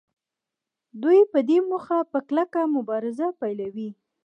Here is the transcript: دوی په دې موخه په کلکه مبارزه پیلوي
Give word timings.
دوی 1.01 1.19
په 1.31 1.39
دې 1.49 1.57
موخه 1.69 1.97
په 2.11 2.19
کلکه 2.27 2.59
مبارزه 2.75 3.27
پیلوي 3.39 3.89